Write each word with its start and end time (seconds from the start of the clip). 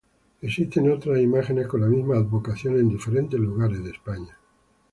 Existen 0.41 0.89
otras 0.89 1.19
imágenes 1.19 1.67
con 1.67 1.81
la 1.81 1.85
misma 1.85 2.15
advocación 2.17 2.79
en 2.79 2.89
diferentes 2.89 3.39
lugares 3.39 3.83
de 3.83 3.91
España. 3.91 4.35